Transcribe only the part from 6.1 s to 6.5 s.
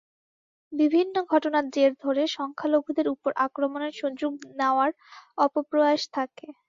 থাকে।